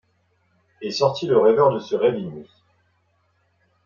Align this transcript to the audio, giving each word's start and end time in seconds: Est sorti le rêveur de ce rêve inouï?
Est 0.81 0.89
sorti 0.89 1.27
le 1.27 1.37
rêveur 1.37 1.71
de 1.71 1.79
ce 1.79 1.93
rêve 1.93 2.17
inouï? 2.17 2.49